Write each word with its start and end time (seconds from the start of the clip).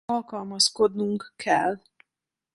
Alkalmazkodnunk 0.07 1.33
kell. 1.35 1.79